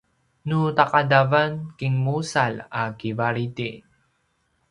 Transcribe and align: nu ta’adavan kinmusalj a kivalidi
nu 0.47 0.59
ta’adavan 0.77 1.51
kinmusalj 1.81 2.57
a 2.79 2.85
kivalidi 3.03 3.69